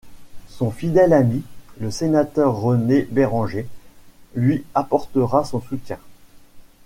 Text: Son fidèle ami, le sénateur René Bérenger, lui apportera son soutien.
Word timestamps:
Son 0.47 0.71
fidèle 0.71 1.13
ami, 1.13 1.43
le 1.79 1.91
sénateur 1.91 2.59
René 2.59 3.03
Bérenger, 3.11 3.67
lui 4.33 4.63
apportera 4.73 5.43
son 5.45 5.61
soutien. 5.61 5.99